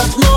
all 0.00 0.33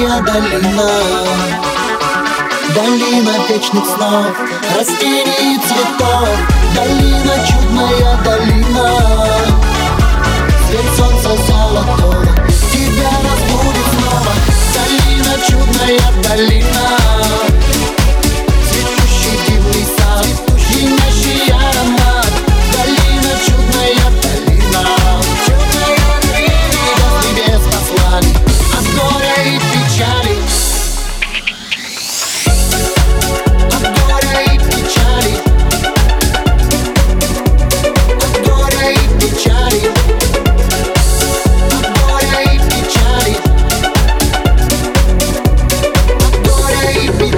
моя 0.00 0.20
долина 0.20 0.90
Долина 2.74 3.32
вечных 3.48 3.84
снов, 3.84 4.26
растений 4.78 5.56
и 5.56 5.58
цветов 5.58 6.28
Долина 6.74 7.34
чудная 7.46 8.16
долина 8.24 8.39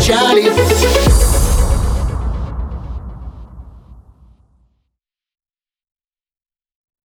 Charlie 0.02 0.51